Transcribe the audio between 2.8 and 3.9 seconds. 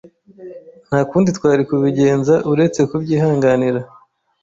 kubyihanganira.